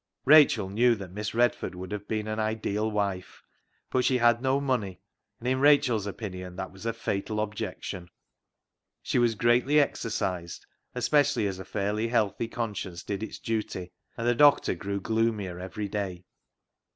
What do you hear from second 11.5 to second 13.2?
a fairly healthy conscience